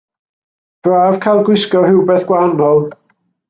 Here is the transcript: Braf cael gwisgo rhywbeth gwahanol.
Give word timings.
Braf 0.87 1.19
cael 1.27 1.43
gwisgo 1.51 1.85
rhywbeth 1.87 2.29
gwahanol. 2.33 2.87